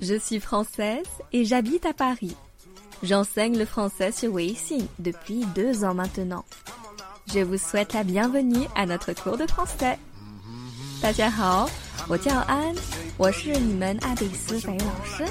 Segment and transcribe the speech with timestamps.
[0.00, 2.36] Je suis française et j'habite à Paris.
[3.02, 6.44] J'enseigne le français sur Weixin depuis deux ans maintenant.
[7.32, 9.98] Je vous souhaite la bienvenue à notre cours de français.
[11.00, 11.68] 大家好，
[12.08, 12.74] 我叫安，
[13.16, 15.24] 我是你们爱贝斯法语老师。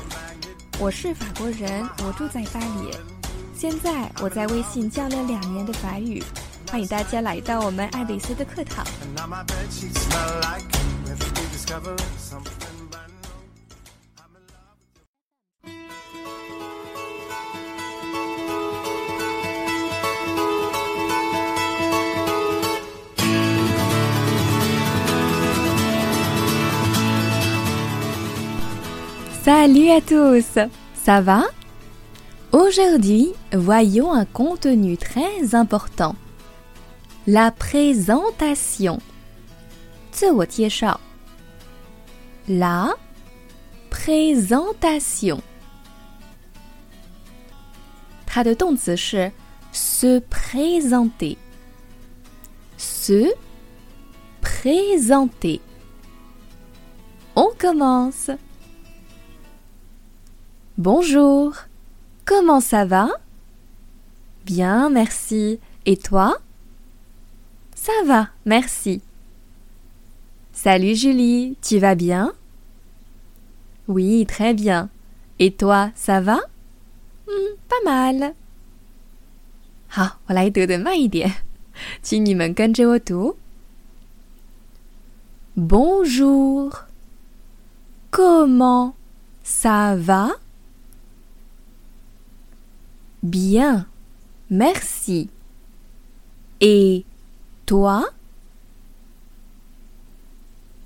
[0.79, 2.91] 我是法国人，我住在巴黎。
[3.55, 6.23] 现在我在微信教了两年的法语，
[6.69, 8.85] 欢迎大家来到我们爱贝斯的课堂。
[29.42, 30.58] Salut à tous,
[30.94, 31.44] ça va
[32.52, 36.16] Aujourd'hui, voyons un contenu très important.
[37.26, 39.00] La présentation.
[40.10, 41.00] 自我介绍
[42.46, 42.94] La
[43.90, 45.40] présentation.
[48.26, 49.30] 它的动词是
[49.72, 51.36] se présenter.
[52.76, 53.34] Se
[54.40, 55.60] présenter.
[57.34, 58.30] On commence.
[60.76, 61.54] Bonjour.
[62.24, 63.08] Comment ça va
[64.44, 65.58] Bien, merci.
[65.86, 66.38] Et toi
[67.74, 69.02] Ça va, merci.
[70.52, 72.32] Salut Julie, tu vas bien
[73.86, 74.90] Oui, très bien.
[75.38, 76.38] Et toi, ça va
[77.26, 78.34] Hmm, Pas mal.
[79.88, 81.32] 好，我来读的慢一点，
[82.02, 83.36] 请你们跟着我读。
[85.56, 86.70] Bonjour.
[88.10, 88.94] Comment
[89.44, 90.36] ça va
[93.23, 93.87] Bien,
[94.49, 95.29] merci.
[96.59, 97.05] Et
[97.65, 98.05] toi?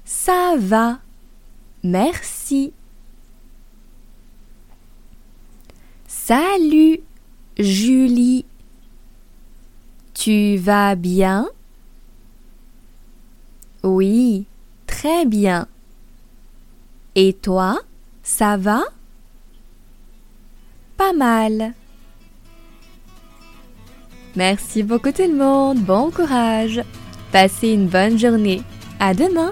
[0.06, 1.00] Ça va,
[1.84, 2.74] merci.
[6.08, 7.00] Salut,
[7.58, 8.46] Julie.
[10.14, 11.50] Tu vas bien?
[13.82, 14.46] Oui,
[14.86, 15.68] très bien.
[17.16, 17.80] Et toi,
[18.22, 18.84] ça va?
[20.98, 21.74] Pas mal.
[24.38, 26.84] Merci beaucoup tout le monde, bon courage.
[27.32, 28.62] Passez une bonne journée.
[29.00, 29.50] À demain.